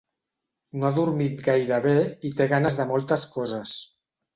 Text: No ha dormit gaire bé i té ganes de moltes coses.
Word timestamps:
No 0.83 0.87
ha 0.89 0.91
dormit 0.95 1.45
gaire 1.49 1.79
bé 1.85 1.95
i 2.31 2.35
té 2.41 2.51
ganes 2.57 2.83
de 2.83 2.93
moltes 2.97 3.33
coses. 3.41 3.81